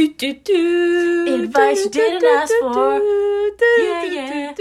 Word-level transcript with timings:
do, 0.00 0.08
do, 0.14 0.32
do, 0.32 1.44
Advice 1.44 1.84
you 1.84 1.90
didn't 1.90 2.24
ask 2.24 2.54
for. 2.58 2.98
Yeah, 3.78 4.04
yeah. 4.04 4.54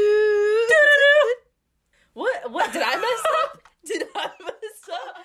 What? 2.13 2.51
What? 2.51 2.73
Did 2.73 2.81
I 2.83 2.97
mess 2.97 3.23
up? 3.41 3.61
Did 3.85 4.03
I 4.15 4.29
mess 4.43 4.89
up? 4.91 5.15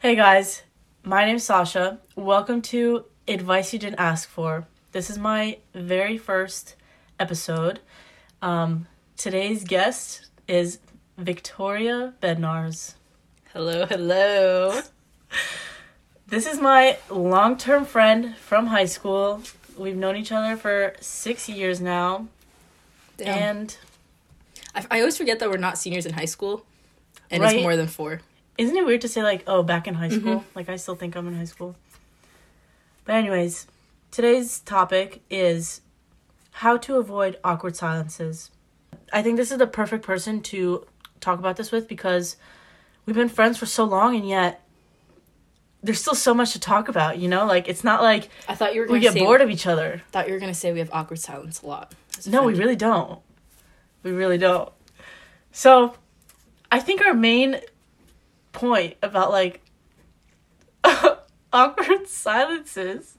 Hey 0.00 0.14
guys, 0.14 0.62
my 1.02 1.24
name's 1.24 1.42
Sasha. 1.42 1.98
Welcome 2.14 2.62
to 2.62 3.06
Advice 3.26 3.72
You 3.72 3.80
Didn't 3.80 3.98
Ask 3.98 4.28
For. 4.28 4.68
This 4.92 5.10
is 5.10 5.18
my 5.18 5.58
very 5.74 6.16
first 6.16 6.76
episode. 7.18 7.80
Um, 8.40 8.86
today's 9.16 9.64
guest 9.64 10.26
is 10.48 10.78
Victoria 11.18 12.14
Bednarz. 12.22 12.94
Hello, 13.52 13.86
hello. 13.86 14.80
This 16.28 16.46
is 16.46 16.58
my 16.58 16.96
long 17.10 17.58
term 17.58 17.84
friend 17.84 18.34
from 18.38 18.68
high 18.68 18.86
school. 18.86 19.42
We've 19.76 19.96
known 19.96 20.16
each 20.16 20.32
other 20.32 20.56
for 20.56 20.94
six 20.98 21.46
years 21.46 21.78
now. 21.78 22.28
And 23.22 23.76
I, 24.74 24.86
I 24.90 24.98
always 25.00 25.18
forget 25.18 25.40
that 25.40 25.50
we're 25.50 25.58
not 25.58 25.76
seniors 25.76 26.06
in 26.06 26.14
high 26.14 26.24
school, 26.24 26.64
and 27.30 27.42
Right. 27.42 27.56
it's 27.56 27.62
more 27.62 27.76
than 27.76 27.86
four. 27.86 28.22
isn't 28.56 28.74
it 28.74 28.86
weird 28.86 29.02
to 29.02 29.08
say, 29.08 29.22
like, 29.22 29.42
oh, 29.46 29.62
back 29.62 29.86
in 29.86 29.92
high 29.92 30.08
mm-hmm. 30.08 30.20
school? 30.20 30.44
Like, 30.54 30.70
I 30.70 30.76
still 30.76 30.94
think 30.94 31.16
I'm 31.16 31.28
in 31.28 31.34
high 31.34 31.44
school. 31.44 31.76
But, 33.04 33.16
anyways, 33.16 33.66
today's 34.10 34.60
topic 34.60 35.20
is 35.28 35.82
how 36.52 36.78
to 36.78 36.96
avoid 36.96 37.36
awkward 37.44 37.76
silences. 37.76 38.50
I 39.12 39.22
think 39.22 39.36
this 39.36 39.50
is 39.50 39.58
the 39.58 39.66
perfect 39.66 40.04
person 40.04 40.40
to 40.42 40.86
talk 41.20 41.38
about 41.38 41.56
this 41.56 41.70
with 41.70 41.88
because 41.88 42.36
we've 43.06 43.16
been 43.16 43.28
friends 43.28 43.58
for 43.58 43.66
so 43.66 43.84
long 43.84 44.16
and 44.16 44.28
yet 44.28 44.62
there's 45.82 46.00
still 46.00 46.14
so 46.14 46.32
much 46.32 46.52
to 46.52 46.60
talk 46.60 46.88
about, 46.88 47.18
you 47.18 47.28
know? 47.28 47.44
Like, 47.44 47.68
it's 47.68 47.82
not 47.82 48.02
like 48.02 48.28
I 48.48 48.54
thought 48.54 48.74
you 48.74 48.82
were 48.82 48.86
we 48.86 49.00
get 49.00 49.14
bored 49.14 49.40
of 49.40 49.50
each 49.50 49.66
other. 49.66 50.02
Thought 50.12 50.28
you 50.28 50.34
were 50.34 50.38
going 50.38 50.52
to 50.52 50.58
say 50.58 50.72
we 50.72 50.78
have 50.78 50.90
awkward 50.92 51.18
silence 51.18 51.62
a 51.62 51.66
lot. 51.66 51.92
a 52.24 52.30
No, 52.30 52.44
we 52.44 52.54
really 52.54 52.76
don't. 52.76 53.20
We 54.02 54.12
really 54.12 54.38
don't. 54.38 54.72
So, 55.50 55.94
I 56.70 56.78
think 56.80 57.02
our 57.02 57.14
main 57.14 57.60
point 58.52 58.96
about 59.02 59.30
like 59.30 59.60
awkward 61.52 62.08
silences. 62.08 63.16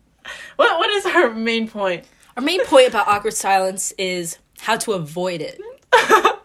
What 0.56 0.80
what 0.80 0.90
is 0.90 1.06
our 1.06 1.32
main 1.32 1.68
point? 1.68 2.06
Our 2.38 2.44
main 2.44 2.66
point 2.66 2.88
about 2.88 3.08
awkward 3.08 3.34
silence 3.34 3.92
is 3.98 4.38
how 4.64 4.78
to 4.78 4.94
avoid 4.94 5.42
it. 5.42 5.60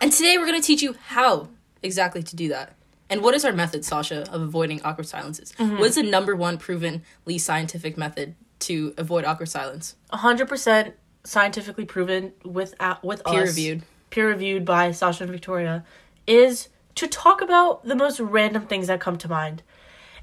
and 0.00 0.12
today 0.12 0.36
we're 0.36 0.46
going 0.46 0.60
to 0.60 0.66
teach 0.66 0.82
you 0.82 0.96
how 1.06 1.48
exactly 1.80 2.24
to 2.24 2.34
do 2.34 2.48
that. 2.48 2.74
And 3.08 3.22
what 3.22 3.34
is 3.34 3.44
our 3.44 3.52
method, 3.52 3.84
Sasha, 3.84 4.22
of 4.32 4.42
avoiding 4.42 4.82
awkward 4.82 5.06
silences? 5.06 5.52
Mm-hmm. 5.52 5.78
What 5.78 5.90
is 5.90 5.94
the 5.94 6.02
number 6.02 6.34
one 6.34 6.58
provenly 6.58 7.38
scientific 7.38 7.96
method 7.96 8.34
to 8.60 8.94
avoid 8.96 9.24
awkward 9.24 9.48
silence? 9.48 9.94
100% 10.12 10.92
scientifically 11.22 11.84
proven 11.84 12.32
with 12.44 12.74
uh, 12.80 12.96
with 13.04 13.22
Peer 13.24 13.42
us, 13.42 13.48
reviewed. 13.50 13.82
peer 14.10 14.28
reviewed 14.28 14.64
by 14.64 14.90
Sasha 14.90 15.22
and 15.22 15.30
Victoria 15.30 15.84
is 16.26 16.68
to 16.96 17.06
talk 17.06 17.40
about 17.40 17.84
the 17.84 17.94
most 17.94 18.18
random 18.18 18.66
things 18.66 18.88
that 18.88 18.98
come 18.98 19.18
to 19.18 19.28
mind. 19.28 19.62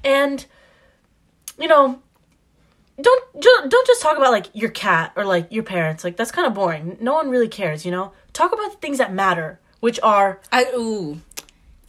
And 0.04 0.44
you 1.58 1.68
know, 1.68 2.02
don't 3.02 3.40
ju- 3.40 3.68
don't 3.68 3.86
just 3.86 4.02
talk 4.02 4.16
about 4.16 4.30
like 4.32 4.46
your 4.52 4.70
cat 4.70 5.12
or 5.16 5.24
like 5.24 5.48
your 5.50 5.62
parents. 5.64 6.04
Like 6.04 6.16
that's 6.16 6.30
kind 6.32 6.46
of 6.46 6.54
boring. 6.54 6.96
No 7.00 7.14
one 7.14 7.28
really 7.30 7.48
cares, 7.48 7.84
you 7.84 7.90
know? 7.90 8.12
Talk 8.32 8.52
about 8.52 8.70
the 8.72 8.78
things 8.78 8.98
that 8.98 9.12
matter, 9.12 9.58
which 9.80 9.98
are 10.02 10.40
I 10.52 10.64
ooh. 10.76 11.20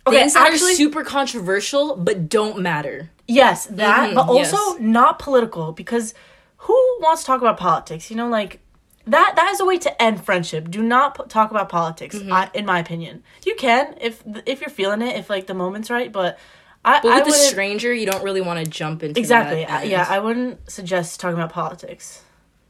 Okay, 0.07 0.17
Things 0.17 0.33
that 0.33 0.51
actually- 0.51 0.71
are 0.73 0.75
super 0.75 1.03
controversial 1.03 1.95
but 1.95 2.27
don't 2.29 2.59
matter. 2.59 3.09
Yes, 3.27 3.67
that, 3.67 4.09
Mhm, 4.11 4.15
but 4.15 4.27
also 4.27 4.57
yes. 4.57 4.77
not 4.79 5.19
political 5.19 5.71
because 5.71 6.13
who 6.57 6.73
wants 7.01 7.21
to 7.21 7.27
talk 7.27 7.39
about 7.41 7.57
politics? 7.57 8.09
You 8.09 8.17
know, 8.17 8.27
like 8.27 8.59
that 9.07 9.33
that 9.35 9.49
is 9.51 9.59
a 9.59 9.65
way 9.65 9.77
to 9.79 10.01
end 10.01 10.23
friendship. 10.23 10.69
Do 10.69 10.81
not 10.81 11.15
p- 11.17 11.23
talk 11.29 11.49
about 11.51 11.69
politics 11.69 12.15
Mm-hmm. 12.15 12.33
I, 12.33 12.49
in 12.53 12.65
my 12.65 12.79
opinion. 12.79 13.23
You 13.45 13.55
can 13.55 13.95
if 14.01 14.23
if 14.45 14.61
you're 14.61 14.69
feeling 14.69 15.01
it, 15.01 15.15
if 15.15 15.29
like 15.29 15.47
the 15.47 15.53
moment's 15.53 15.89
right, 15.89 16.11
but 16.11 16.37
I 16.83 16.99
But 17.01 17.25
with 17.25 17.35
a 17.35 17.37
stranger, 17.37 17.93
you 17.93 18.05
don't 18.07 18.23
really 18.23 18.41
want 18.41 18.63
to 18.63 18.69
jump 18.69 19.03
into 19.03 19.19
Exactly. 19.19 19.65
that 19.65 19.81
I- 19.81 19.83
yeah, 19.83 20.05
I 20.09 20.19
wouldn't 20.19 20.69
suggest 20.69 21.19
talking 21.19 21.37
about 21.37 21.51
politics. 21.53 22.21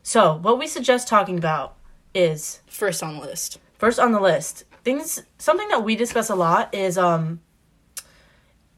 So, 0.04 0.38
what 0.42 0.60
we 0.60 0.68
suggest 0.68 1.08
talking 1.08 1.38
about 1.38 1.76
is 2.14 2.60
First 2.68 3.02
on 3.04 3.16
the 3.16 3.22
list. 3.22 3.60
first 3.78 4.00
on 4.00 4.12
the 4.12 4.20
list 4.20 4.66
things 4.84 5.22
something 5.38 5.68
that 5.70 5.84
we 5.84 5.96
discuss 5.96 6.30
a 6.30 6.36
lot 6.36 6.74
is 6.74 6.98
um 6.98 7.40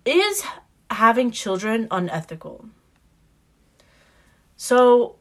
is 0.05 0.43
having 0.91 1.31
children 1.31 1.87
unethical? 1.89 2.65
So 4.57 5.15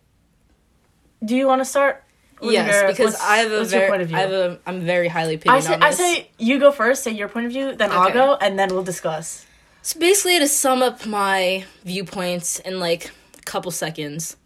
do 1.24 1.34
you 1.36 1.46
want 1.46 1.60
to 1.60 1.64
start 1.64 2.04
Yes, 2.42 2.66
your- 2.82 2.88
because 2.90 3.14
I 3.20 3.36
have 3.38 3.52
a 3.52 3.64
very, 3.64 3.88
point 3.88 4.02
of 4.02 4.08
view? 4.08 4.16
I 4.16 4.20
have 4.20 4.32
a, 4.32 4.58
I'm 4.66 4.80
very 4.80 5.06
highly 5.08 5.34
I 5.34 5.58
opinion 5.58 5.62
say, 5.62 5.78
I 5.80 5.90
say 5.92 6.30
you 6.38 6.58
go 6.58 6.70
first 6.72 7.04
say 7.04 7.12
your 7.12 7.28
point 7.28 7.46
of 7.46 7.52
view 7.52 7.74
then 7.76 7.92
i'll 7.92 8.12
go 8.12 8.34
and 8.40 8.58
then 8.58 8.68
we'll 8.70 8.82
discuss 8.82 9.46
So 9.84 9.98
basically, 9.98 10.38
to 10.38 10.46
sum 10.46 10.80
up 10.80 11.04
my 11.06 11.64
viewpoints 11.84 12.60
in 12.60 12.78
like 12.78 13.10
a 13.36 13.42
couple 13.42 13.72
seconds, 13.72 14.36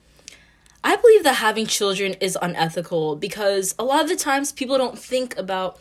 I 0.82 0.97
believe 0.97 1.24
that 1.24 1.34
having 1.34 1.66
children 1.66 2.14
is 2.14 2.38
unethical 2.41 3.16
because 3.16 3.74
a 3.78 3.84
lot 3.84 4.02
of 4.02 4.08
the 4.08 4.16
times 4.16 4.50
people 4.50 4.78
don't 4.78 4.98
think 4.98 5.36
about 5.36 5.78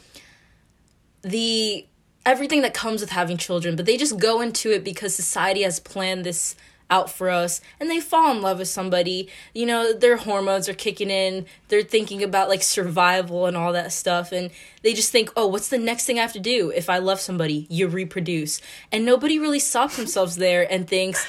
the 1.22 1.88
everything 2.26 2.64
that 2.64 2.74
comes 2.74 3.00
with 3.00 3.12
having 3.12 3.38
children, 3.38 3.78
but 3.78 3.86
they 3.86 3.96
just 3.96 4.20
go 4.20 4.42
into 4.42 4.72
it 4.72 4.84
because 4.84 5.16
society 5.16 5.62
has 5.62 5.80
planned 5.80 6.26
this 6.26 6.58
out 6.90 7.10
for 7.10 7.30
us 7.30 7.62
and 7.80 7.90
they 7.90 8.00
fall 8.00 8.32
in 8.32 8.42
love 8.42 8.60
with 8.60 8.68
somebody. 8.68 9.30
You 9.54 9.66
know, 9.66 9.94
their 9.94 10.18
hormones 10.18 10.70
are 10.70 10.74
kicking 10.74 11.10
in, 11.10 11.46
they're 11.68 11.82
thinking 11.82 12.24
about 12.24 12.50
like 12.50 12.64
survival 12.64 13.46
and 13.46 13.58
all 13.58 13.74
that 13.74 13.92
stuff 13.92 14.32
and 14.32 14.52
they 14.84 14.94
just 14.94 15.12
think, 15.12 15.32
"Oh, 15.36 15.48
what's 15.48 15.70
the 15.70 15.78
next 15.78 16.06
thing 16.06 16.20
I 16.20 16.22
have 16.22 16.34
to 16.34 16.40
do 16.40 16.72
if 16.76 16.90
I 16.90 17.00
love 17.00 17.20
somebody? 17.20 17.66
You 17.70 17.88
reproduce." 17.88 18.62
And 18.92 19.06
nobody 19.06 19.40
really 19.40 19.60
stops 19.60 19.98
themselves 19.98 20.36
there 20.36 20.72
and 20.72 20.88
thinks, 20.88 21.26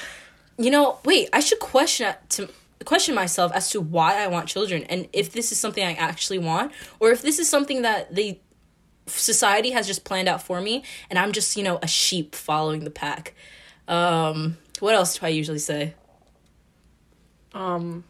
"You 0.57 0.71
know, 0.71 0.99
wait, 1.03 1.29
I 1.33 1.39
should 1.39 1.59
question 1.59 2.13
to 2.29 2.49
question 2.85 3.13
myself 3.13 3.51
as 3.53 3.69
to 3.71 3.81
why 3.81 4.23
I 4.23 4.27
want 4.27 4.47
children 4.47 4.83
and 4.83 5.07
if 5.11 5.33
this 5.33 5.51
is 5.51 5.59
something 5.59 5.83
I 5.83 5.93
actually 5.93 6.39
want 6.39 6.71
or 6.99 7.11
if 7.11 7.21
this 7.21 7.37
is 7.37 7.49
something 7.49 7.81
that 7.81 8.15
they 8.15 8.39
society 9.07 9.71
has 9.71 9.87
just 9.87 10.05
planned 10.05 10.29
out 10.29 10.41
for 10.41 10.61
me 10.61 10.83
and 11.09 11.17
I'm 11.19 11.31
just, 11.31 11.57
you 11.57 11.63
know, 11.63 11.79
a 11.81 11.87
sheep 11.87 12.33
following 12.33 12.83
the 12.83 12.89
pack. 12.89 13.33
Um 13.87 14.57
what 14.79 14.95
else 14.95 15.17
do 15.17 15.25
I 15.25 15.29
usually 15.29 15.59
say? 15.59 15.93
um 17.53 18.03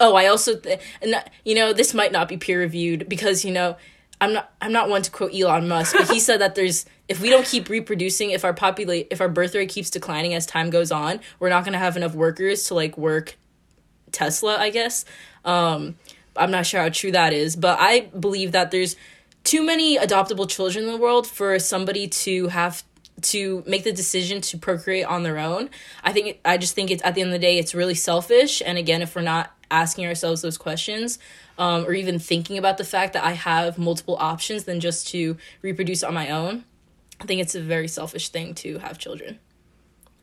Oh, 0.00 0.14
I 0.14 0.26
also 0.26 0.56
th- 0.56 0.80
and 1.02 1.22
you 1.44 1.54
know, 1.56 1.72
this 1.72 1.92
might 1.92 2.12
not 2.12 2.28
be 2.28 2.36
peer 2.36 2.60
reviewed 2.60 3.08
because, 3.08 3.44
you 3.44 3.52
know, 3.52 3.76
I'm 4.20 4.32
not 4.32 4.52
I'm 4.60 4.72
not 4.72 4.88
one 4.88 5.02
to 5.02 5.10
quote 5.10 5.34
Elon 5.34 5.66
Musk, 5.68 5.96
but 5.96 6.08
he 6.08 6.20
said 6.28 6.40
that 6.40 6.54
there's 6.54 6.86
if 7.08 7.20
we 7.20 7.30
don't 7.30 7.46
keep 7.46 7.68
reproducing, 7.68 8.30
if 8.30 8.44
our 8.44 8.54
populate 8.54 9.08
if 9.10 9.20
our 9.20 9.28
birth 9.28 9.54
rate 9.54 9.70
keeps 9.70 9.90
declining 9.90 10.34
as 10.34 10.46
time 10.46 10.70
goes 10.70 10.92
on, 10.92 11.20
we're 11.40 11.48
not 11.48 11.64
going 11.64 11.72
to 11.72 11.78
have 11.78 11.96
enough 11.96 12.14
workers 12.14 12.64
to 12.64 12.74
like 12.74 12.96
work 12.96 13.36
Tesla, 14.12 14.56
I 14.56 14.70
guess. 14.70 15.04
Um 15.44 15.96
I'm 16.36 16.52
not 16.52 16.66
sure 16.66 16.80
how 16.80 16.88
true 16.88 17.10
that 17.12 17.32
is, 17.32 17.56
but 17.56 17.78
I 17.80 18.00
believe 18.18 18.52
that 18.52 18.70
there's 18.70 18.94
too 19.42 19.64
many 19.64 19.96
adoptable 19.98 20.48
children 20.48 20.84
in 20.84 20.92
the 20.92 20.96
world 20.98 21.26
for 21.26 21.58
somebody 21.58 22.06
to 22.06 22.48
have 22.48 22.84
to 23.22 23.62
make 23.66 23.84
the 23.84 23.92
decision 23.92 24.40
to 24.42 24.58
procreate 24.58 25.06
on 25.06 25.22
their 25.22 25.38
own. 25.38 25.70
I 26.04 26.12
think 26.12 26.40
I 26.44 26.56
just 26.58 26.74
think 26.74 26.90
it's 26.90 27.02
at 27.04 27.14
the 27.14 27.20
end 27.22 27.28
of 27.28 27.32
the 27.32 27.38
day 27.38 27.58
it's 27.58 27.74
really 27.74 27.94
selfish. 27.94 28.62
And 28.64 28.78
again 28.78 29.02
if 29.02 29.14
we're 29.14 29.22
not 29.22 29.54
asking 29.70 30.06
ourselves 30.06 30.40
those 30.42 30.56
questions 30.56 31.18
um, 31.58 31.84
or 31.84 31.92
even 31.92 32.18
thinking 32.18 32.56
about 32.56 32.78
the 32.78 32.84
fact 32.84 33.12
that 33.12 33.24
I 33.24 33.32
have 33.32 33.78
multiple 33.78 34.16
options 34.18 34.64
than 34.64 34.80
just 34.80 35.08
to 35.08 35.36
reproduce 35.62 36.02
on 36.02 36.14
my 36.14 36.30
own, 36.30 36.64
I 37.20 37.24
think 37.24 37.40
it's 37.40 37.54
a 37.54 37.60
very 37.60 37.88
selfish 37.88 38.28
thing 38.30 38.54
to 38.54 38.78
have 38.78 38.98
children. 38.98 39.38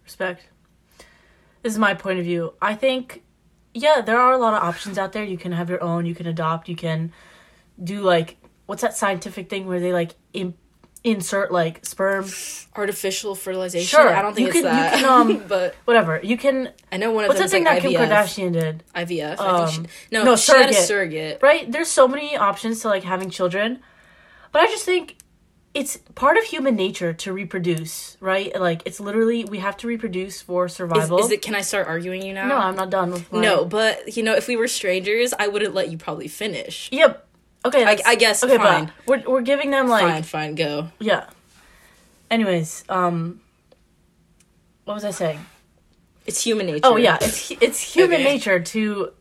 respect. 0.03 0.47
This 1.61 1.73
is 1.73 1.79
my 1.79 1.93
point 1.93 2.19
of 2.19 2.25
view. 2.25 2.53
I 2.61 2.75
think 2.75 3.23
yeah 3.73 4.01
there 4.01 4.17
are 4.19 4.31
a 4.31 4.37
lot 4.37 4.53
of 4.53 4.63
options 4.63 4.97
out 4.97 5.11
there. 5.11 5.23
You 5.23 5.37
can 5.37 5.51
have 5.51 5.69
your 5.69 5.83
own. 5.83 6.05
You 6.05 6.15
can 6.15 6.27
adopt. 6.27 6.69
You 6.69 6.75
can 6.75 7.11
do 7.83 8.01
like 8.01 8.37
what's 8.67 8.81
that 8.81 8.95
scientific 8.95 9.49
thing 9.49 9.67
where 9.67 9.79
they 9.79 9.91
like 9.93 10.15
Im- 10.33 10.55
insert 11.05 11.51
like 11.51 11.85
sperm 11.85 12.25
Artificial 12.75 13.35
fertilization. 13.35 13.87
Sure, 13.87 14.13
I 14.13 14.21
don't 14.21 14.33
think 14.35 14.53
you 14.53 14.59
it's 14.59 14.61
can- 14.61 14.75
you 14.75 14.81
that. 14.83 14.93
can, 14.95 15.05
um, 15.39 15.43
but 15.47 15.75
whatever 15.85 16.19
you 16.21 16.35
can 16.35 16.73
I 16.91 16.97
know 16.97 17.11
one 17.11 17.23
of 17.23 17.29
what's 17.29 17.39
that 17.39 17.49
thing 17.49 17.63
like 17.63 17.81
that 17.83 17.89
kim 17.89 18.01
kardashian 18.01 18.51
did 18.51 18.83
IVF. 18.93 19.39
I 19.39 19.45
Um, 19.47 19.67
think 19.69 19.89
she, 19.89 19.95
no, 20.11 20.23
no, 20.25 20.35
she 20.35 20.51
had 20.51 20.69
a 20.69 20.73
surrogate. 20.73 20.87
surrogate. 20.87 21.39
right 21.41 21.71
there's 21.71 21.87
so 21.87 22.05
many 22.07 22.35
options 22.35 22.81
to 22.81 22.89
like 22.89 23.03
having 23.03 23.29
children 23.29 23.79
but 24.51 24.61
i 24.61 24.65
just 24.65 24.83
think 24.83 25.15
it's 25.73 25.97
part 26.15 26.37
of 26.37 26.43
human 26.45 26.75
nature 26.75 27.13
to 27.13 27.31
reproduce 27.31 28.17
right 28.19 28.57
like 28.59 28.81
it's 28.85 28.99
literally 28.99 29.45
we 29.45 29.59
have 29.59 29.77
to 29.77 29.87
reproduce 29.87 30.41
for 30.41 30.65
Is, 30.65 30.73
survival 30.73 31.19
is 31.19 31.31
it? 31.31 31.41
Can 31.41 31.55
I 31.55 31.61
start 31.61 31.87
arguing 31.87 32.23
you 32.23 32.33
now? 32.33 32.47
no 32.47 32.57
i'm 32.57 32.75
not 32.75 32.89
done 32.89 33.11
with 33.11 33.31
my... 33.31 33.41
No, 33.41 33.63
but 33.63 34.17
you 34.17 34.23
know, 34.23 34.35
if 34.35 34.47
we 34.49 34.55
were 34.57 34.67
strangers, 34.67 35.33
I 35.37 35.47
wouldn't 35.47 35.73
let 35.73 35.89
you 35.91 35.97
probably 35.97 36.27
finish. 36.27 36.89
Yep. 36.91 37.25
Okay, 37.65 37.83
I, 37.83 37.97
I 38.05 38.15
guess 38.15 38.43
Okay, 38.43 38.57
fine. 38.57 38.85
but 39.05 39.25
we're 39.25 39.33
we're 39.33 39.41
giving 39.41 39.71
them 39.71 39.87
like 39.87 40.03
fine, 40.03 40.23
fine, 40.23 40.55
go. 40.55 40.89
yeah. 40.99 41.25
Anyways, 42.31 42.83
um, 42.89 43.41
what 44.85 44.93
was 44.93 45.05
I 45.05 45.11
saying? 45.11 45.39
It's 46.25 46.41
human 46.43 46.65
nature. 46.67 46.81
Oh 46.83 46.95
yeah, 46.97 47.17
it's 47.21 47.51
it's 47.61 47.81
human 47.81 48.21
Okay. 48.21 48.23
nature 48.23 48.59
to 48.59 49.11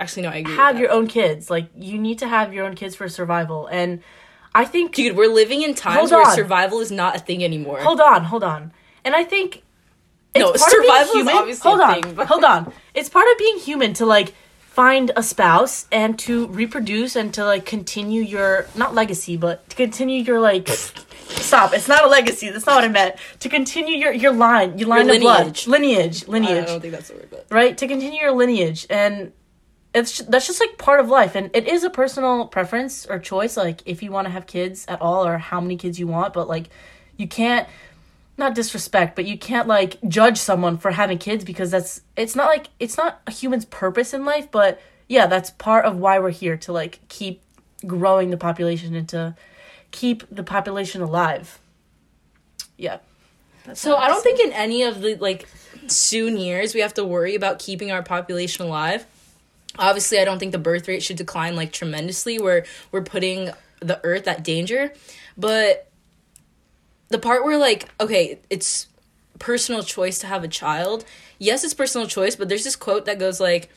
Actually, 0.00 0.22
no, 0.22 0.28
I 0.30 0.36
agree. 0.36 0.54
have 0.54 0.78
your 0.78 0.90
own 0.92 1.08
kids. 1.08 1.50
Like 1.50 1.66
you 1.76 1.98
need 1.98 2.18
to 2.20 2.28
have 2.28 2.52
your 2.54 2.64
own 2.66 2.74
kids 2.74 2.94
for 2.94 3.08
survival, 3.08 3.66
and 3.66 4.00
I 4.54 4.64
think 4.64 4.94
Dude, 4.94 5.16
we're 5.16 5.32
living 5.32 5.62
in 5.62 5.74
times 5.74 6.10
where 6.12 6.24
survival 6.34 6.80
is 6.80 6.90
not 6.92 7.16
a 7.16 7.18
thing 7.18 7.42
anymore. 7.44 7.80
hold 7.80 8.00
on, 8.00 8.24
hold 8.24 8.44
on, 8.44 8.72
and 9.04 9.14
I 9.16 9.24
think 9.24 9.62
No, 10.36 10.52
part 10.52 10.54
of 10.56 10.60
being 10.60 10.70
survival 10.70 11.04
is 11.08 11.12
human. 11.16 11.34
obviously 11.36 11.68
a 11.70 11.74
hold 11.76 11.80
on, 11.80 12.02
thing, 12.02 12.14
but- 12.14 12.26
hold 12.28 12.44
on. 12.44 12.72
It's 12.94 13.08
part 13.08 13.26
of 13.30 13.38
being 13.38 13.58
human 13.58 13.92
to 13.94 14.06
like 14.06 14.34
find 14.78 15.10
a 15.16 15.24
spouse 15.24 15.88
and 15.90 16.16
to 16.20 16.46
reproduce 16.46 17.16
and 17.16 17.34
to 17.34 17.44
like 17.44 17.66
continue 17.66 18.22
your 18.22 18.64
not 18.76 18.94
legacy, 18.94 19.36
but 19.36 19.68
to 19.70 19.74
continue 19.74 20.22
your 20.22 20.38
like. 20.38 20.68
Stop! 20.68 21.74
It's 21.74 21.88
not 21.88 22.04
a 22.04 22.06
legacy. 22.06 22.48
That's 22.48 22.64
not 22.64 22.76
what 22.76 22.84
I 22.84 22.88
meant. 22.88 23.16
To 23.40 23.48
continue 23.48 23.96
your 23.96 24.12
your 24.12 24.32
line, 24.32 24.78
your 24.78 24.88
line 24.88 25.00
of 25.00 25.06
lineage. 25.08 25.64
blood, 25.64 25.66
lineage, 25.66 26.28
I 26.28 26.30
lineage. 26.30 26.66
don't 26.66 26.80
think 26.80 26.92
that's 26.92 27.08
the 27.08 27.14
word, 27.14 27.28
but 27.28 27.46
right 27.50 27.76
to 27.76 27.88
continue 27.88 28.20
your 28.20 28.30
lineage 28.30 28.86
and 28.88 29.32
it's 29.94 30.18
that's 30.18 30.46
just 30.46 30.60
like 30.60 30.78
part 30.78 31.00
of 31.00 31.08
life 31.08 31.34
and 31.34 31.50
it 31.54 31.66
is 31.66 31.82
a 31.82 31.90
personal 31.90 32.46
preference 32.46 33.04
or 33.06 33.18
choice 33.18 33.56
like 33.56 33.82
if 33.84 34.02
you 34.02 34.12
want 34.12 34.26
to 34.26 34.30
have 34.30 34.46
kids 34.46 34.84
at 34.86 35.00
all 35.00 35.26
or 35.26 35.38
how 35.38 35.60
many 35.60 35.76
kids 35.76 35.98
you 35.98 36.06
want 36.06 36.32
but 36.32 36.46
like 36.46 36.68
you 37.16 37.26
can't 37.26 37.66
not 38.38 38.54
disrespect 38.54 39.16
but 39.16 39.24
you 39.26 39.36
can't 39.36 39.66
like 39.68 39.98
judge 40.08 40.38
someone 40.38 40.78
for 40.78 40.90
having 40.92 41.18
kids 41.18 41.44
because 41.44 41.70
that's 41.70 42.00
it's 42.16 42.36
not 42.36 42.46
like 42.46 42.68
it's 42.78 42.96
not 42.96 43.20
a 43.26 43.30
human's 43.30 43.64
purpose 43.64 44.14
in 44.14 44.24
life 44.24 44.50
but 44.50 44.80
yeah 45.08 45.26
that's 45.26 45.50
part 45.50 45.84
of 45.84 45.96
why 45.96 46.18
we're 46.18 46.30
here 46.30 46.56
to 46.56 46.72
like 46.72 47.00
keep 47.08 47.40
growing 47.86 48.30
the 48.30 48.36
population 48.36 48.94
and 48.94 49.08
to 49.08 49.34
keep 49.90 50.22
the 50.30 50.42
population 50.42 51.02
alive 51.02 51.58
yeah 52.76 52.98
So 53.74 53.96
I 53.96 54.08
don't 54.08 54.22
think 54.22 54.40
in 54.40 54.52
any 54.52 54.82
of 54.84 55.02
the 55.02 55.16
like 55.16 55.46
soon 55.88 56.36
years 56.36 56.74
we 56.74 56.80
have 56.80 56.94
to 56.94 57.04
worry 57.04 57.34
about 57.34 57.58
keeping 57.58 57.90
our 57.92 58.02
population 58.02 58.64
alive. 58.64 59.04
Obviously, 59.78 60.18
I 60.18 60.24
don't 60.24 60.38
think 60.38 60.52
the 60.52 60.58
birth 60.58 60.88
rate 60.88 61.02
should 61.02 61.16
decline 61.16 61.54
like 61.54 61.72
tremendously 61.72 62.38
where 62.38 62.64
we're 62.90 63.02
putting 63.02 63.50
the 63.80 64.00
earth 64.04 64.26
at 64.26 64.42
danger. 64.42 64.92
But 65.36 65.87
the 67.08 67.18
part 67.18 67.44
where 67.44 67.58
like 67.58 67.88
okay, 68.00 68.38
it's 68.50 68.86
personal 69.38 69.82
choice 69.82 70.18
to 70.20 70.26
have 70.26 70.44
a 70.44 70.48
child. 70.48 71.04
Yes, 71.38 71.64
it's 71.64 71.74
personal 71.74 72.06
choice, 72.06 72.36
but 72.36 72.48
there's 72.48 72.64
this 72.64 72.76
quote 72.76 73.04
that 73.06 73.18
goes 73.18 73.40
like 73.40 73.70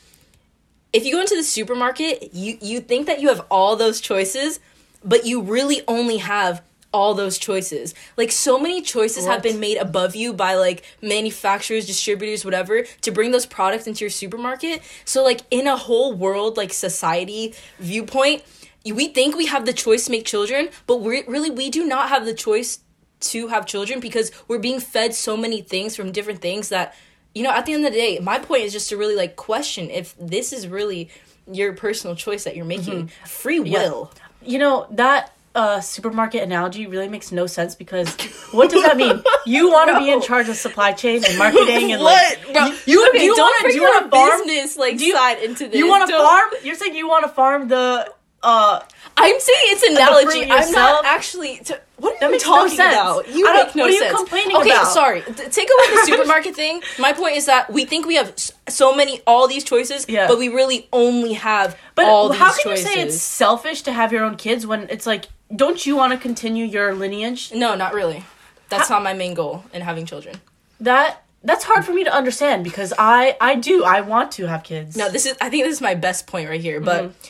if 0.94 1.06
you 1.06 1.14
go 1.14 1.22
into 1.22 1.36
the 1.36 1.44
supermarket, 1.44 2.34
you 2.34 2.58
you 2.62 2.80
think 2.82 3.08
that 3.08 3.22
you 3.22 3.30
have 3.30 3.46
all 3.50 3.76
those 3.76 4.02
choices, 4.02 4.60
but 5.04 5.26
you 5.26 5.42
really 5.42 5.82
only 5.88 6.18
have 6.18 6.62
all 6.94 7.14
those 7.14 7.38
choices. 7.38 7.94
Like 8.18 8.32
so 8.32 8.60
many 8.60 8.82
choices 8.82 9.26
have 9.26 9.42
been 9.42 9.60
made 9.60 9.78
above 9.78 10.16
you 10.16 10.34
by 10.34 10.56
like 10.56 10.84
manufacturers, 11.02 11.88
distributors, 11.88 12.44
whatever, 12.44 12.84
to 12.84 13.12
bring 13.12 13.32
those 13.32 13.46
products 13.46 13.88
into 13.88 14.02
your 14.02 14.10
supermarket. 14.10 14.82
So 15.06 15.24
like 15.24 15.42
in 15.50 15.68
a 15.68 15.78
whole 15.78 16.14
world 16.14 16.58
like 16.58 16.74
society 16.74 17.54
viewpoint, 17.80 18.44
we 18.84 19.08
think 19.08 19.38
we 19.38 19.46
have 19.46 19.66
the 19.66 19.74
choice 19.74 20.06
to 20.06 20.12
make 20.12 20.26
children, 20.26 20.70
but 20.88 20.98
we 20.98 21.24
really 21.28 21.50
we 21.50 21.70
do 21.70 21.86
not 21.86 22.10
have 22.10 22.26
the 22.26 22.34
choice 22.34 22.80
to 23.22 23.48
have 23.48 23.66
children 23.66 24.00
because 24.00 24.32
we're 24.48 24.60
being 24.60 24.80
fed 24.80 25.14
so 25.14 25.38
many 25.38 25.62
things 25.62 25.96
from 25.96 26.12
different 26.12 26.42
things 26.42 26.70
that 26.70 26.96
you 27.34 27.44
know 27.44 27.52
at 27.52 27.66
the 27.66 27.74
end 27.74 27.86
of 27.86 27.92
the 27.94 27.98
day 27.98 28.20
my 28.20 28.38
point 28.40 28.64
is 28.64 28.74
just 28.74 28.90
to 28.90 28.98
really 28.98 29.16
like 29.16 29.36
question 29.36 29.90
if 29.90 30.16
this 30.20 30.52
is 30.52 30.68
really 30.68 31.10
your 31.52 31.74
personal 31.74 32.16
choice 32.16 32.44
that 32.44 32.56
you're 32.56 32.66
making. 32.66 33.10
Free 33.26 33.60
will. 33.60 34.12
You 34.44 34.60
know, 34.60 34.88
that 34.92 35.34
uh, 35.54 35.82
supermarket 35.82 36.44
analogy 36.44 36.88
really 36.88 37.10
makes 37.10 37.32
no 37.32 37.46
sense 37.46 37.76
because 37.76 38.14
what 38.52 38.70
does 38.70 38.84
that 38.84 38.98
mean? 38.98 39.22
You 39.44 39.72
want 39.72 39.90
to 39.90 39.98
be 39.98 40.12
in 40.12 40.22
charge 40.22 40.50
of 40.50 40.56
supply 40.56 40.92
chain 40.94 41.26
and 41.26 41.36
marketing 41.38 41.92
and 41.92 42.04
what? 42.04 42.38
Like 42.46 42.54
bro 42.54 42.66
you, 42.68 42.78
you, 42.86 43.10
okay, 43.10 43.26
you 43.26 43.36
don't 43.36 43.40
want 43.44 43.66
to 43.66 43.68
do 43.70 43.76
you 43.76 43.82
want 43.82 44.06
to 44.06 44.10
farm? 44.12 44.40
business 44.46 44.78
like 44.78 45.00
you- 45.00 45.14
side 45.14 45.40
into 45.42 45.68
this. 45.68 45.76
You 45.78 45.90
want 45.90 46.08
to 46.08 46.16
farm? 46.16 46.50
You're 46.64 46.76
saying 46.76 46.96
you 46.96 47.08
want 47.08 47.24
to 47.24 47.30
farm 47.30 47.68
the 47.70 48.14
uh 48.44 48.80
i'm 49.18 49.40
saying 49.40 49.60
it's 49.74 49.84
an 49.84 49.96
analogy 49.96 50.50
i'm 50.52 50.72
not 50.72 51.06
actually 51.06 51.58
to, 51.60 51.80
what 51.98 52.16
are 52.16 52.20
That 52.20 52.26
you 52.32 52.32
no 52.32 52.40
talking 52.40 52.76
sense. 52.76 52.96
about 52.96 53.30
you 53.30 53.48
I 53.48 53.54
make 53.64 53.76
no 53.76 53.84
what 53.84 53.92
are 53.92 53.94
you 53.94 54.00
sense 54.00 54.16
complaining 54.18 54.58
okay 54.58 54.72
about? 54.72 54.88
sorry 54.92 55.22
T- 55.22 55.32
take 55.34 55.70
away 55.70 55.96
the 55.96 56.04
supermarket 56.08 56.56
thing 56.56 56.82
my 56.98 57.14
point 57.14 57.36
is 57.36 57.46
that 57.46 57.72
we 57.72 57.86
think 57.86 58.08
we 58.08 58.16
have 58.16 58.34
so 58.68 58.96
many 58.96 59.22
all 59.28 59.48
these 59.48 59.64
choices 59.64 60.06
Yeah. 60.10 60.28
but 60.28 60.40
we 60.40 60.48
really 60.50 60.88
only 60.92 61.34
have 61.34 61.78
but 61.94 62.06
all 62.06 62.32
how 62.34 62.52
can 62.52 62.64
choices 62.64 62.86
you 62.86 62.92
say 62.96 63.02
it's 63.02 63.22
selfish 63.22 63.84
to 63.84 63.92
have 63.94 64.12
your 64.12 64.24
own 64.24 64.36
kids 64.38 64.66
when 64.66 64.90
it's 64.90 65.06
like 65.06 65.26
don't 65.56 65.86
you 65.86 65.96
want 65.98 66.14
to 66.14 66.18
continue 66.18 66.64
your 66.66 66.96
lineage? 66.96 67.52
No, 67.54 67.76
not 67.76 67.94
really. 67.94 68.24
That's 68.70 68.88
How- 68.88 68.96
not 68.96 69.04
my 69.04 69.14
main 69.14 69.34
goal 69.34 69.66
in 69.74 69.82
having 69.82 70.06
children. 70.06 70.40
That 70.80 71.24
that's 71.44 71.66
hard 71.66 71.84
for 71.84 71.92
me 71.94 72.06
to 72.06 72.14
understand 72.14 72.64
because 72.64 72.94
I 72.98 73.36
I 73.42 73.56
do 73.56 73.84
I 73.84 74.00
want 74.00 74.32
to 74.34 74.46
have 74.48 74.64
kids. 74.64 74.96
No, 74.96 75.10
this 75.10 75.26
is 75.26 75.36
I 75.42 75.50
think 75.50 75.66
this 75.66 75.74
is 75.76 75.82
my 75.82 75.94
best 75.94 76.26
point 76.26 76.48
right 76.50 76.62
here, 76.62 76.80
but 76.80 77.04
Mm-hmm. 77.04 77.28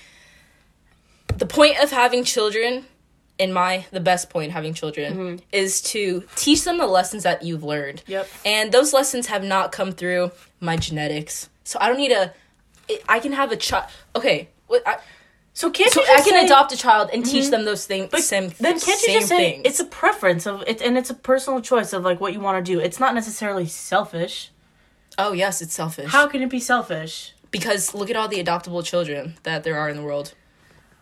The 1.41 1.47
point 1.47 1.75
of 1.83 1.89
having 1.89 2.23
children 2.23 2.85
in 3.39 3.51
my 3.51 3.85
the 3.89 3.99
best 3.99 4.29
point 4.29 4.51
having 4.51 4.73
children 4.75 5.41
is 5.51 5.81
to 5.81 6.23
teach 6.35 6.63
them 6.63 6.77
the 6.77 6.85
lessons 6.85 7.23
that 7.23 7.41
you've 7.41 7.63
learned. 7.63 7.99
Mm-hmm. 8.03 8.11
Yep. 8.11 8.27
And 8.45 8.71
those 8.71 8.93
lessons 8.93 9.25
have 9.27 9.43
not 9.43 9.71
come 9.71 9.91
through 9.91 10.31
my 10.59 10.75
genetics. 10.77 11.49
So 11.63 11.79
I 11.81 11.87
don't 11.87 11.97
need 11.97 12.11
a 12.11 12.33
I- 13.09 13.19
can 13.19 13.31
have 13.33 13.51
a 13.51 13.55
child. 13.55 13.85
Okay, 14.15 14.49
what 14.67 14.83
I, 14.87 14.97
so 15.53 15.71
can't 15.71 15.91
so 15.91 16.01
you 16.01 16.07
just 16.07 16.19
I 16.19 16.23
can 16.23 16.31
say- 16.33 16.37
Mm-hmm. 16.37 16.45
adopt 16.45 16.71
a 16.73 16.77
child 16.77 17.09
and 17.13 17.25
teach 17.25 17.49
them 17.49 17.65
those 17.65 17.85
things. 17.87 18.09
But 18.11 18.21
same, 18.21 18.49
then 18.59 18.79
can't 18.79 19.01
you 19.07 19.13
just 19.13 19.27
say 19.29 19.37
things. 19.53 19.61
it's 19.65 19.79
a 19.79 19.85
preference 19.85 20.45
of 20.45 20.61
it, 20.67 20.79
and 20.81 20.95
it's 20.97 21.09
a 21.09 21.15
personal 21.15 21.59
choice 21.61 21.91
of 21.93 22.03
like 22.03 22.19
what 22.21 22.33
you 22.33 22.39
want 22.39 22.63
to 22.63 22.71
do. 22.71 22.79
It's 22.79 22.99
not 22.99 23.15
necessarily 23.15 23.65
selfish. 23.65 24.51
oh 25.17 25.31
yes, 25.33 25.61
it's 25.63 25.73
selfish. 25.73 26.11
How 26.11 26.27
can 26.27 26.41
it 26.43 26.49
be 26.49 26.59
selfish? 26.59 27.33
Because 27.49 27.93
look 27.95 28.09
at 28.11 28.15
all 28.15 28.27
the 28.27 28.41
adoptable 28.43 28.83
children 28.85 29.35
that 29.43 29.63
there 29.63 29.77
are 29.81 29.89
in 29.89 29.97
the 29.97 30.03
world. 30.03 30.33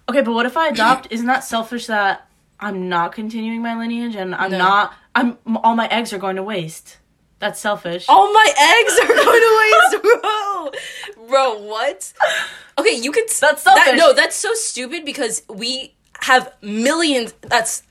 Okay, 0.10 0.22
but 0.22 0.34
what 0.34 0.46
if 0.46 0.58
I 0.58 0.68
adopt? 0.74 1.08
Isn't 1.12 1.28
that 1.28 1.44
selfish 1.44 1.86
that 1.88 2.28
I'm 2.60 2.90
not 2.90 3.14
continuing 3.14 3.62
my 3.62 3.78
lineage 3.78 4.16
and 4.16 4.36
I'm 4.36 4.52
No. 4.52 4.58
not? 4.58 4.94
I'm 5.16 5.38
all 5.64 5.76
my 5.76 5.88
eggs 5.88 6.12
are 6.14 6.18
going 6.18 6.36
to 6.36 6.44
waste. 6.44 6.98
That's 7.40 7.60
selfish. 7.60 8.06
All 8.10 8.34
my 8.34 8.54
eggs 8.78 9.00
are 9.00 9.08
going 9.08 9.42
to 9.42 10.02
waste, 10.02 10.04
bro. 11.16 11.28
Bro, 11.28 11.60
what? 11.68 12.14
Okay, 12.78 12.96
you 12.96 13.12
could. 13.12 13.26
That's 13.30 13.40
that- 13.40 13.60
selfish. 13.60 13.98
no, 13.98 14.14
that's 14.14 14.36
so 14.36 14.54
stupid 14.54 15.06
because 15.06 15.44
we 15.50 15.96
have 16.22 16.52
millions. 16.62 17.34
That's 17.42 17.84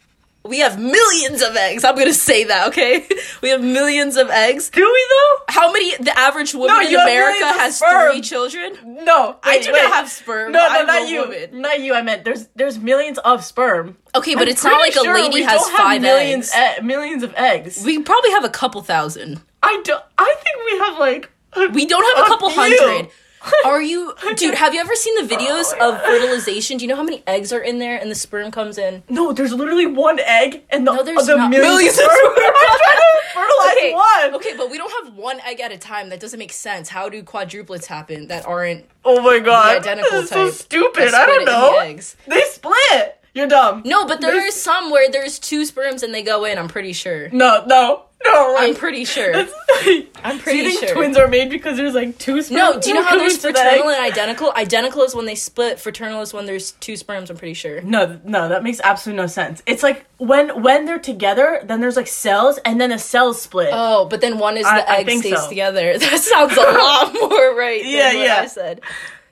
we 0.48 0.58
have 0.60 0.78
millions 0.78 1.42
of 1.42 1.54
eggs. 1.56 1.84
I'm 1.84 1.94
gonna 1.96 2.12
say 2.12 2.44
that. 2.44 2.68
Okay, 2.68 3.06
we 3.42 3.50
have 3.50 3.62
millions 3.62 4.16
of 4.16 4.30
eggs. 4.30 4.70
Do 4.70 4.80
we 4.82 5.06
though? 5.10 5.44
How 5.48 5.72
many? 5.72 5.96
The 5.96 6.18
average 6.18 6.54
woman 6.54 6.68
No, 6.74 6.80
in 6.80 6.94
America 6.94 7.44
has 7.44 7.78
three 7.80 8.20
children. 8.20 8.76
No, 9.04 9.36
I 9.42 9.60
do 9.60 9.72
wait. 9.72 9.82
not 9.82 9.92
have 9.92 10.08
sperm. 10.08 10.52
No, 10.52 10.58
no, 10.60 10.66
I'm 10.68 10.86
not 10.86 11.02
a 11.02 11.10
you. 11.10 11.20
woman. 11.20 11.60
Not 11.60 11.80
you. 11.80 11.94
I 11.94 12.02
meant 12.02 12.24
there's 12.24 12.46
there's 12.56 12.78
millions 12.78 13.18
of 13.18 13.44
sperm. 13.44 13.96
Okay, 14.14 14.34
but 14.34 14.42
I'm 14.44 14.48
it's 14.48 14.64
not 14.64 14.80
like 14.80 14.94
pretty 14.94 15.08
a 15.08 15.12
lady 15.12 15.42
has 15.42 15.68
five 15.70 16.00
millions 16.02 16.50
eggs. 16.54 16.80
e- 16.80 16.82
millions 16.84 17.22
of 17.22 17.34
eggs. 17.36 17.84
We 17.84 18.02
probably 18.02 18.30
have 18.30 18.44
a 18.44 18.48
couple 18.50 18.82
thousand. 18.82 19.40
I 19.62 19.80
don't. 19.84 20.02
I 20.18 20.34
think 20.42 20.56
we 20.72 20.78
have 20.78 20.98
like. 20.98 21.30
We 21.74 21.86
don't 21.86 22.04
have 22.16 22.22
a 22.24 22.26
A 22.26 22.28
couple 22.28 22.50
few. 22.50 22.60
hundred. 22.60 23.10
Are 23.64 23.80
you, 23.82 24.14
dude? 24.36 24.54
Have 24.54 24.74
you 24.74 24.80
ever 24.80 24.94
seen 24.94 25.14
the 25.26 25.34
videos 25.34 25.72
of 25.78 26.00
fertilization? 26.02 26.76
Do 26.78 26.84
you 26.84 26.88
know 26.88 26.96
how 26.96 27.02
many 27.02 27.22
eggs 27.26 27.52
are 27.52 27.60
in 27.60 27.78
there 27.78 27.96
and 27.96 28.10
the 28.10 28.14
sperm 28.14 28.50
comes 28.50 28.78
in? 28.78 29.02
No, 29.08 29.32
there's 29.32 29.52
literally 29.52 29.86
one 29.86 30.18
egg 30.20 30.64
and 30.70 30.86
the, 30.86 30.92
No, 30.92 31.02
there's 31.02 31.26
the 31.26 31.36
not- 31.36 31.50
millions, 31.50 31.96
millions 31.96 31.98
of 31.98 32.04
sperm. 32.04 32.32
I'm 32.36 32.78
trying 32.78 32.96
to 32.96 33.18
fertilize 33.34 33.76
Okay, 33.76 33.92
one. 33.94 34.34
okay, 34.34 34.56
but 34.56 34.70
we 34.70 34.78
don't 34.78 35.04
have 35.04 35.14
one 35.14 35.40
egg 35.46 35.60
at 35.60 35.70
a 35.72 35.78
time. 35.78 36.08
That 36.08 36.20
doesn't 36.20 36.38
make 36.38 36.52
sense. 36.52 36.88
How 36.88 37.08
do 37.08 37.22
quadruplets 37.22 37.86
happen 37.86 38.26
that 38.28 38.44
aren't 38.46 38.84
Oh 39.04 39.20
my 39.22 39.38
god, 39.38 39.78
identical 39.78 40.10
this 40.20 40.24
is 40.24 40.30
so 40.30 40.50
stupid. 40.50 41.14
I 41.14 41.26
don't 41.26 41.44
know. 41.44 41.72
the 41.72 41.78
eggs? 41.86 42.16
They 42.26 42.42
split. 42.42 43.17
You're 43.38 43.46
dumb. 43.46 43.82
No, 43.84 44.04
but 44.04 44.20
there 44.20 44.36
are 44.36 44.50
some 44.50 44.90
where 44.90 45.08
there's 45.08 45.38
two 45.38 45.64
sperms 45.64 46.02
and 46.02 46.12
they 46.12 46.22
go 46.22 46.44
in. 46.44 46.58
I'm 46.58 46.66
pretty 46.66 46.92
sure. 46.92 47.28
No, 47.30 47.62
no, 47.68 48.02
no. 48.24 48.56
I'm 48.58 48.74
pretty 48.74 49.04
sure. 49.04 49.32
I'm 49.32 50.40
pretty 50.40 50.58
do 50.62 50.64
you 50.64 50.70
think 50.70 50.80
sure. 50.88 50.94
twins 50.96 51.16
are 51.16 51.28
made 51.28 51.48
because 51.48 51.76
there's 51.76 51.94
like 51.94 52.18
two 52.18 52.42
sperms. 52.42 52.50
No, 52.50 52.80
do 52.80 52.88
you 52.88 52.96
know 52.96 53.04
how 53.04 53.16
there's 53.16 53.38
coming 53.38 53.54
to 53.54 53.60
the 53.60 53.64
fraternal 53.64 53.90
and 53.90 54.02
identical? 54.04 54.52
Identical 54.56 55.02
is 55.04 55.14
when 55.14 55.26
they 55.26 55.36
split. 55.36 55.78
Fraternal 55.78 56.20
is 56.22 56.34
when 56.34 56.46
there's 56.46 56.72
two 56.72 56.96
sperms. 56.96 57.30
I'm 57.30 57.36
pretty 57.36 57.54
sure. 57.54 57.80
No, 57.80 58.18
no, 58.24 58.48
that 58.48 58.64
makes 58.64 58.80
absolutely 58.82 59.22
no 59.22 59.28
sense. 59.28 59.62
It's 59.66 59.84
like 59.84 60.04
when 60.16 60.60
when 60.60 60.84
they're 60.84 60.98
together, 60.98 61.60
then 61.62 61.80
there's 61.80 61.94
like 61.94 62.08
cells, 62.08 62.58
and 62.64 62.80
then 62.80 62.90
the 62.90 62.98
cells 62.98 63.40
split. 63.40 63.70
Oh, 63.72 64.06
but 64.06 64.20
then 64.20 64.38
one 64.38 64.56
is 64.56 64.64
the 64.64 64.90
I 64.90 64.96
egg 64.96 65.10
stays 65.10 65.38
so. 65.40 65.48
together. 65.48 65.96
That 66.00 66.18
sounds 66.18 66.56
a 66.56 66.60
lot 66.60 67.12
more 67.20 67.56
right. 67.56 67.82
than 67.84 67.92
Yeah, 67.92 68.14
what 68.14 68.24
yeah. 68.26 68.40
I 68.42 68.46
said. 68.46 68.80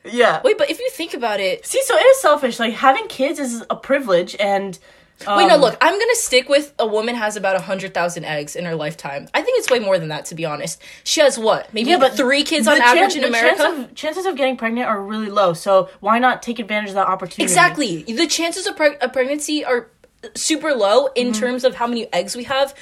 Yeah. 0.06 0.40
Wait, 0.44 0.58
but 0.58 0.70
if 0.70 0.78
you 0.78 0.90
think 0.90 1.14
about 1.14 1.40
it, 1.40 1.64
See, 1.66 1.82
so 1.82 1.96
it 1.96 2.00
is 2.02 2.20
selfish. 2.20 2.58
Like 2.58 2.74
having 2.74 3.06
kids 3.08 3.38
is 3.38 3.62
a 3.70 3.76
privilege, 3.76 4.36
and 4.40 4.78
Wait, 5.26 5.46
no, 5.46 5.54
Um, 5.54 5.60
look, 5.62 5.78
I'm 5.80 5.98
gonna 5.98 6.14
stick 6.14 6.46
with 6.50 6.74
a 6.78 6.86
woman 6.86 7.14
has 7.14 7.36
about 7.36 7.54
100,000 7.54 8.26
eggs 8.26 8.54
in 8.54 8.66
her 8.66 8.74
lifetime. 8.74 9.28
I 9.32 9.40
think 9.40 9.58
it's 9.58 9.70
way 9.70 9.78
more 9.78 9.98
than 9.98 10.08
that, 10.08 10.26
to 10.26 10.34
be 10.34 10.44
honest. 10.44 10.78
She 11.04 11.22
has 11.22 11.38
what? 11.38 11.72
Maybe 11.72 11.88
Yeah, 11.88 11.96
but 11.96 12.18
three 12.18 12.42
kids 12.42 12.66
the 12.66 12.72
on 12.72 12.76
chan- 12.76 12.98
average 12.98 13.14
in 13.16 13.22
the 13.22 13.28
America? 13.28 13.62
chance 13.62 13.78
of- 13.78 13.94
chances 13.94 14.26
of 14.26 14.36
getting 14.36 14.58
pregnant 14.58 14.86
are 14.88 15.00
really 15.00 15.30
low. 15.30 15.54
So 15.54 15.88
why 16.00 16.18
not 16.18 16.42
take 16.42 16.58
advantage 16.58 16.90
of 16.90 16.96
that 16.96 17.06
opportunity? 17.08 17.44
Exactly. 17.44 18.02
The 18.02 18.26
chances 18.26 18.66
of 18.66 18.76
preg- 18.76 18.98
a 19.00 19.08
pregnancy 19.08 19.64
are 19.64 19.88
super 20.34 20.74
low 20.74 21.06
in 21.14 21.28
Mm-hmm. 21.28 21.40
terms 21.40 21.64
of 21.64 21.76
how 21.76 21.86
many 21.86 22.12
eggs 22.12 22.36
we 22.36 22.44
have. 22.44 22.74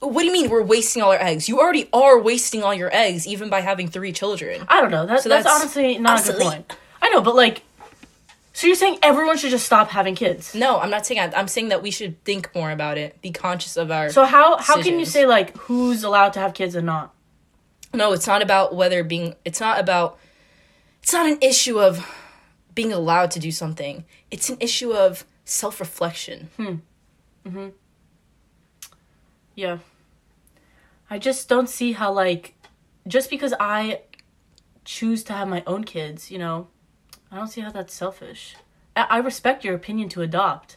What 0.00 0.20
do 0.20 0.26
you 0.26 0.32
mean 0.32 0.48
we're 0.48 0.62
wasting 0.62 1.02
all 1.02 1.10
our 1.10 1.20
eggs? 1.20 1.48
You 1.48 1.58
already 1.58 1.88
are 1.92 2.20
wasting 2.20 2.62
all 2.62 2.72
your 2.72 2.94
eggs, 2.94 3.26
even 3.26 3.50
by 3.50 3.60
having 3.60 3.88
three 3.88 4.12
children. 4.12 4.64
I 4.68 4.80
don't 4.80 4.90
know. 4.90 5.06
That's 5.06 5.24
that's, 5.24 5.44
that's 5.44 5.56
honestly 5.56 5.98
not 5.98 6.20
a 6.22 6.32
good 6.32 6.40
point. 6.40 6.76
I 7.02 7.08
know, 7.08 7.20
but 7.20 7.34
like, 7.34 7.62
so 8.52 8.66
you're 8.66 8.76
saying 8.76 8.98
everyone 9.02 9.38
should 9.38 9.50
just 9.50 9.66
stop 9.66 9.88
having 9.88 10.14
kids? 10.14 10.54
No, 10.54 10.78
I'm 10.78 10.90
not 10.90 11.04
saying 11.04 11.18
that. 11.18 11.36
I'm 11.36 11.48
saying 11.48 11.68
that 11.68 11.82
we 11.82 11.90
should 11.90 12.22
think 12.24 12.54
more 12.54 12.70
about 12.70 12.96
it, 12.96 13.20
be 13.22 13.32
conscious 13.32 13.76
of 13.76 13.90
our. 13.90 14.10
So 14.10 14.24
how 14.24 14.56
how 14.58 14.80
can 14.80 14.98
you 14.98 15.04
say 15.04 15.26
like 15.26 15.56
who's 15.56 16.04
allowed 16.04 16.32
to 16.34 16.40
have 16.40 16.54
kids 16.54 16.74
and 16.74 16.86
not? 16.86 17.14
no, 17.94 18.12
it's 18.12 18.26
not 18.26 18.42
about 18.42 18.74
whether 18.74 19.02
being. 19.02 19.34
It's 19.44 19.60
not 19.60 19.80
about. 19.80 20.18
It's 21.02 21.12
not 21.12 21.26
an 21.26 21.38
issue 21.40 21.80
of 21.80 22.06
being 22.74 22.92
allowed 22.92 23.30
to 23.32 23.40
do 23.40 23.50
something. 23.50 24.04
It's 24.30 24.50
an 24.50 24.58
issue 24.60 24.92
of 24.92 25.24
self 25.44 25.80
reflection. 25.80 26.50
Hmm. 26.56 26.74
Mm-hmm. 27.46 27.68
Yeah. 29.58 29.78
I 31.10 31.18
just 31.18 31.48
don't 31.48 31.68
see 31.68 31.90
how 31.90 32.12
like 32.12 32.54
just 33.08 33.28
because 33.28 33.52
I 33.58 34.02
choose 34.84 35.24
to 35.24 35.32
have 35.32 35.48
my 35.48 35.64
own 35.66 35.82
kids, 35.82 36.30
you 36.30 36.38
know, 36.38 36.68
I 37.32 37.36
don't 37.38 37.48
see 37.48 37.60
how 37.62 37.72
that's 37.72 37.92
selfish. 37.92 38.54
I, 38.94 39.02
I 39.10 39.18
respect 39.18 39.64
your 39.64 39.74
opinion 39.74 40.10
to 40.10 40.22
adopt. 40.22 40.76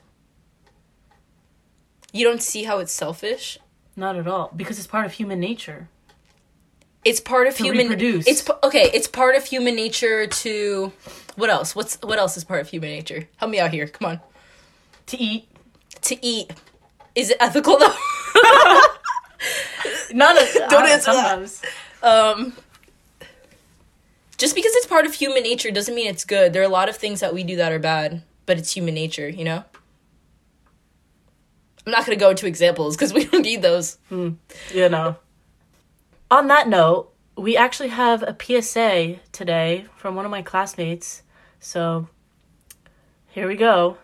You 2.11 2.25
don't 2.25 2.41
see 2.41 2.63
how 2.63 2.79
it's 2.79 2.91
selfish. 2.91 3.59
Not 3.95 4.15
at 4.15 4.27
all, 4.27 4.51
because 4.55 4.79
it's 4.79 4.87
part 4.87 5.05
of 5.05 5.11
human 5.13 5.39
nature. 5.39 5.87
It's 7.05 7.19
part 7.19 7.45
of 7.45 7.55
To 7.57 7.63
human. 7.63 7.83
reproduce. 7.89 8.25
It's 8.27 8.49
okay. 8.63 8.89
It's 8.95 9.07
part 9.07 9.35
of 9.35 9.45
human 9.45 9.75
nature 9.75 10.25
to. 10.25 10.91
What 11.35 11.51
else? 11.51 11.75
What's 11.75 11.97
what 12.01 12.17
else 12.17 12.35
is 12.35 12.43
part 12.43 12.61
of 12.61 12.69
human 12.69 12.89
nature? 12.89 13.27
Help 13.37 13.51
me 13.51 13.59
out 13.59 13.69
here. 13.71 13.85
Come 13.85 14.09
on. 14.09 14.19
To 15.07 15.17
eat. 15.17 15.47
To 16.01 16.25
eat. 16.25 16.51
Is 17.13 17.29
it 17.29 17.37
ethical 17.39 17.77
though? 17.77 17.93
Not 20.13 20.37
a, 20.37 20.65
Don't 20.69 20.87
answer 20.87 21.11
that. 21.11 21.61
um. 22.03 22.53
Just 24.37 24.55
because 24.55 24.73
it's 24.75 24.87
part 24.87 25.05
of 25.05 25.13
human 25.13 25.43
nature 25.43 25.69
doesn't 25.69 25.93
mean 25.93 26.07
it's 26.07 26.25
good. 26.25 26.51
There 26.51 26.63
are 26.63 26.65
a 26.65 26.69
lot 26.69 26.89
of 26.89 26.97
things 26.97 27.19
that 27.19 27.31
we 27.33 27.43
do 27.43 27.57
that 27.57 27.71
are 27.71 27.77
bad, 27.79 28.23
but 28.47 28.57
it's 28.57 28.71
human 28.75 28.93
nature. 28.95 29.29
You 29.29 29.43
know. 29.43 29.63
I'm 31.85 31.91
not 31.91 32.05
gonna 32.05 32.15
go 32.15 32.29
into 32.31 32.47
examples 32.47 32.95
because 32.95 33.13
we 33.13 33.25
don't 33.25 33.43
need 33.43 33.61
those. 33.61 33.97
You 34.09 34.37
know. 34.73 35.15
On 36.29 36.47
that 36.47 36.67
note, 36.69 37.11
we 37.37 37.57
actually 37.57 37.89
have 37.89 38.23
a 38.23 38.35
PSA 38.39 39.17
today 39.31 39.85
from 39.97 40.15
one 40.15 40.25
of 40.25 40.31
my 40.31 40.41
classmates. 40.41 41.23
So 41.59 42.07
here 43.27 43.47
we 43.47 43.55
go. 43.55 43.97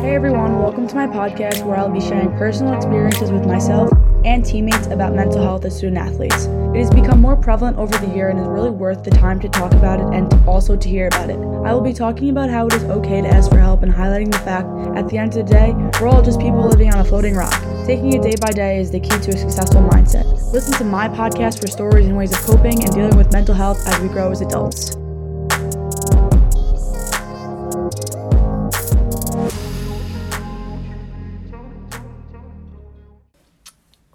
Hey 0.00 0.14
everyone, 0.14 0.60
welcome 0.60 0.86
to 0.86 0.94
my 0.94 1.08
podcast 1.08 1.66
where 1.66 1.76
I'll 1.76 1.90
be 1.90 2.00
sharing 2.00 2.30
personal 2.38 2.72
experiences 2.72 3.32
with 3.32 3.44
myself 3.46 3.90
and 4.24 4.44
teammates 4.44 4.86
about 4.86 5.12
mental 5.12 5.42
health 5.42 5.64
as 5.64 5.76
student 5.76 5.98
athletes. 5.98 6.44
It 6.46 6.76
has 6.76 6.88
become 6.88 7.20
more 7.20 7.34
prevalent 7.34 7.78
over 7.78 7.92
the 7.98 8.14
year 8.14 8.28
and 8.28 8.38
is 8.38 8.46
really 8.46 8.70
worth 8.70 9.02
the 9.02 9.10
time 9.10 9.40
to 9.40 9.48
talk 9.48 9.72
about 9.72 9.98
it 9.98 10.06
and 10.14 10.32
also 10.48 10.76
to 10.76 10.88
hear 10.88 11.08
about 11.08 11.30
it. 11.30 11.36
I 11.36 11.74
will 11.74 11.80
be 11.80 11.92
talking 11.92 12.30
about 12.30 12.48
how 12.48 12.68
it 12.68 12.74
is 12.74 12.84
okay 12.84 13.22
to 13.22 13.28
ask 13.28 13.50
for 13.50 13.58
help 13.58 13.82
and 13.82 13.92
highlighting 13.92 14.30
the 14.30 14.38
fact 14.38 14.68
at 14.96 15.08
the 15.08 15.18
end 15.18 15.36
of 15.36 15.44
the 15.48 15.52
day, 15.52 15.72
we're 16.00 16.06
all 16.06 16.22
just 16.22 16.38
people 16.38 16.60
living 16.60 16.94
on 16.94 17.00
a 17.00 17.04
floating 17.04 17.34
rock. 17.34 17.60
Taking 17.84 18.12
it 18.12 18.22
day 18.22 18.36
by 18.40 18.52
day 18.52 18.78
is 18.78 18.92
the 18.92 19.00
key 19.00 19.18
to 19.18 19.30
a 19.32 19.36
successful 19.36 19.82
mindset. 19.82 20.24
Listen 20.52 20.74
to 20.74 20.84
my 20.84 21.08
podcast 21.08 21.60
for 21.60 21.66
stories 21.66 22.06
and 22.06 22.16
ways 22.16 22.32
of 22.32 22.38
coping 22.46 22.84
and 22.84 22.94
dealing 22.94 23.16
with 23.16 23.32
mental 23.32 23.54
health 23.54 23.84
as 23.88 23.98
we 23.98 24.06
grow 24.06 24.30
as 24.30 24.42
adults. 24.42 24.97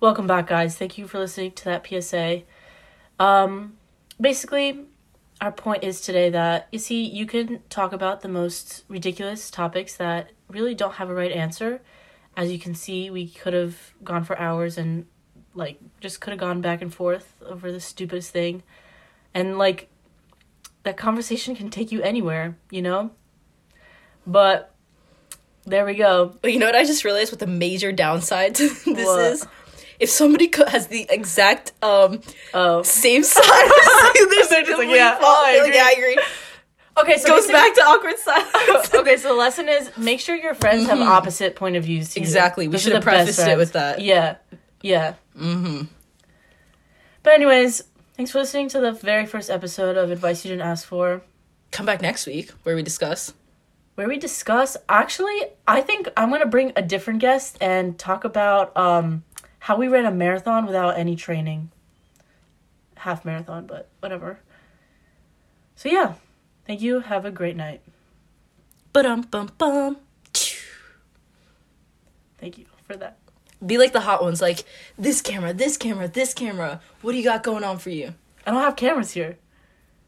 Welcome 0.03 0.27
back, 0.27 0.48
guys. 0.48 0.77
Thank 0.77 0.98
you 0.98 1.07
for 1.07 1.17
listening 1.17 1.53
to 1.53 1.63
that 1.63 1.88
PSA. 1.88 2.41
Um, 3.22 3.77
basically, 4.19 4.81
our 5.39 5.53
point 5.53 5.86
is 5.86 6.01
today 6.01 6.29
that 6.29 6.67
you 6.74 6.79
see, 6.79 7.05
you 7.05 7.25
can 7.25 7.62
talk 7.69 7.93
about 7.93 8.19
the 8.19 8.27
most 8.27 8.83
ridiculous 8.89 9.50
topics 9.50 9.95
that 9.95 10.31
really 10.50 10.75
don't 10.75 10.95
have 10.95 11.10
a 11.10 11.13
right 11.15 11.31
answer. 11.31 11.79
As 12.36 12.51
you 12.51 12.60
can 12.60 12.75
see, 12.75 13.10
we 13.10 13.29
could 13.29 13.53
have 13.53 13.93
gone 14.03 14.25
for 14.25 14.38
hours 14.38 14.77
and 14.77 15.05
like 15.53 15.79
just 16.01 16.19
could 16.19 16.31
have 16.31 16.39
gone 16.41 16.60
back 16.60 16.81
and 16.81 16.93
forth 16.93 17.36
over 17.45 17.72
the 17.72 17.79
stupidest 17.79 18.31
thing, 18.31 18.62
and 19.33 19.57
like 19.57 19.88
that 20.83 20.98
conversation 20.98 21.55
can 21.55 21.69
take 21.69 21.93
you 21.93 22.01
anywhere, 22.01 22.57
you 22.69 22.81
know. 22.81 23.12
But 24.27 24.75
there 25.63 25.86
we 25.86 25.95
go. 25.95 26.36
But 26.41 26.51
you 26.51 26.60
know 26.60 26.65
what? 26.65 26.75
I 26.75 26.83
just 26.83 27.05
realized 27.05 27.31
what 27.31 27.39
the 27.39 27.48
major 27.48 27.93
downside 27.93 28.55
to 28.55 28.67
this 28.86 28.86
What? 28.86 29.22
is. 29.22 29.48
If 30.03 30.10
somebody 30.10 30.48
co- 30.48 30.65
has 30.67 30.88
the 30.88 31.05
exact 31.10 31.72
um 31.81 32.22
Oh, 32.53 32.83
same 32.83 33.22
They're 34.50 34.63
just 34.63 34.77
like, 34.77 34.89
yeah, 34.89 35.17
oh, 35.19 35.43
I 35.45 35.51
like, 35.60 35.67
agree. 35.67 35.75
yeah, 35.75 35.86
I 35.86 35.91
agree. 35.98 36.19
okay. 37.01 37.17
So 37.17 37.27
Goes 37.29 37.48
back 37.48 37.74
to 37.75 37.81
awkward 37.81 38.17
silence. 38.19 38.93
okay, 39.01 39.17
so 39.17 39.29
the 39.29 39.33
lesson 39.36 39.67
is 39.69 39.89
make 39.98 40.19
sure 40.19 40.36
your 40.36 40.53
friends 40.55 40.88
have 40.88 41.00
opposite 41.00 41.55
point 41.55 41.75
of 41.75 41.83
views. 41.86 42.10
to 42.13 42.19
you. 42.19 42.24
Exactly, 42.24 42.67
we 42.67 42.74
Those 42.74 42.81
should 42.83 42.93
have 42.93 43.03
the 43.03 43.10
best 43.12 43.17
prefaced 43.25 43.39
it 43.39 43.43
friends. 43.43 43.57
with 43.57 43.74
that. 43.74 44.01
Yeah, 44.01 44.36
yeah. 44.81 45.13
Mm-hmm. 45.38 45.83
But 47.24 47.33
anyways, 47.33 47.83
thanks 48.15 48.31
for 48.31 48.39
listening 48.39 48.69
to 48.69 48.79
the 48.79 48.91
very 48.91 49.25
first 49.25 49.50
episode 49.50 49.98
of 49.98 50.12
Advice 50.12 50.43
You 50.45 50.50
Didn't 50.51 50.67
Ask 50.67 50.86
For, 50.88 51.22
Come 51.72 51.86
back 51.88 52.01
next 52.01 52.27
week 52.27 52.51
where 52.63 52.75
we 52.75 52.83
discuss. 52.83 53.33
where 53.95 54.07
we 54.07 54.17
discuss. 54.17 54.77
Actually, 54.89 55.38
I 55.67 55.81
think 55.81 56.07
I'm 56.15 56.29
gonna 56.29 56.45
bring 56.45 56.72
a 56.75 56.81
different 56.83 57.19
guest 57.19 57.57
and 57.62 57.98
talk 57.98 58.24
about 58.25 58.75
um 58.77 59.24
how 59.63 59.77
we 59.77 59.88
ran 59.88 60.05
a 60.05 60.12
marathon 60.12 60.65
without 60.65 60.98
any 60.98 61.15
training. 61.15 61.72
Half 62.98 63.24
marathon, 63.24 63.65
but 63.65 63.88
whatever. 64.01 64.39
So 65.77 65.88
yeah, 65.88 66.15
thank 66.67 66.82
you. 66.82 67.00
Have 67.00 67.24
a 67.24 67.32
great 67.32 67.55
night. 67.55 67.82
But 68.91 69.05
um 69.05 69.22
bum 69.22 69.51
bum. 69.58 69.98
Thank 72.39 72.58
you 72.58 72.65
for 72.86 72.98
that. 72.98 73.20
Be 73.65 73.77
like 73.77 73.93
the 73.93 74.01
hot 74.01 74.22
ones, 74.22 74.41
like 74.41 74.65
this 74.98 75.22
camera, 75.22 75.53
this 75.53 75.77
camera, 75.77 76.10
this 76.10 76.34
camera. 76.34 76.82
What 77.01 77.13
do 77.13 77.17
you 77.17 77.24
got 77.24 77.41
going 77.41 77.63
on 77.63 77.77
for 77.77 77.89
you? 77.89 78.15
I 78.46 78.51
don't 78.51 78.62
have 78.62 78.75
cameras 78.75 79.12
here. 79.12 79.38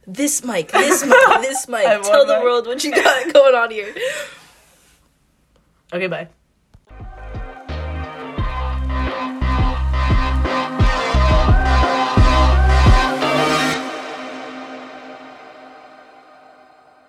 This 0.05 0.43
mic, 0.43 0.69
this 0.69 1.05
mic, 1.05 1.15
this 1.41 1.65
mic. 1.69 1.83
Tell 2.03 2.25
the 2.25 2.35
mic. 2.35 2.43
world 2.43 2.67
what 2.67 2.83
you 2.83 2.93
got 2.93 3.33
going 3.33 3.55
on 3.55 3.71
here. 3.71 3.95
Okay, 5.93 6.07
bye. 6.07 6.27